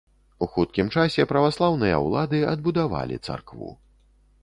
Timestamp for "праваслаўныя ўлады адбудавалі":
1.33-3.23